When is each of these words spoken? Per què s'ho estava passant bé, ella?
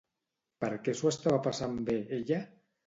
Per 0.65 0.69
què 0.87 0.95
s'ho 1.01 1.11
estava 1.13 1.43
passant 1.51 1.81
bé, 1.93 2.03
ella? 2.21 2.45